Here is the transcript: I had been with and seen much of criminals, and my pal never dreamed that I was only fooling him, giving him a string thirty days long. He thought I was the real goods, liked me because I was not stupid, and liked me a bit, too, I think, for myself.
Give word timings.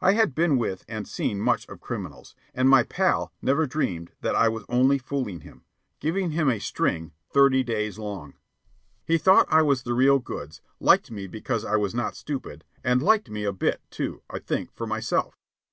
I 0.00 0.14
had 0.14 0.34
been 0.34 0.58
with 0.58 0.84
and 0.88 1.06
seen 1.06 1.38
much 1.40 1.64
of 1.68 1.80
criminals, 1.80 2.34
and 2.52 2.68
my 2.68 2.82
pal 2.82 3.32
never 3.40 3.64
dreamed 3.64 4.10
that 4.22 4.34
I 4.34 4.48
was 4.48 4.64
only 4.68 4.98
fooling 4.98 5.42
him, 5.42 5.62
giving 6.00 6.32
him 6.32 6.50
a 6.50 6.58
string 6.58 7.12
thirty 7.30 7.62
days 7.62 7.96
long. 7.96 8.34
He 9.04 9.18
thought 9.18 9.46
I 9.48 9.62
was 9.62 9.84
the 9.84 9.94
real 9.94 10.18
goods, 10.18 10.60
liked 10.80 11.12
me 11.12 11.28
because 11.28 11.64
I 11.64 11.76
was 11.76 11.94
not 11.94 12.16
stupid, 12.16 12.64
and 12.82 13.00
liked 13.00 13.30
me 13.30 13.44
a 13.44 13.52
bit, 13.52 13.80
too, 13.88 14.20
I 14.28 14.40
think, 14.40 14.72
for 14.72 14.84
myself. 14.88 15.38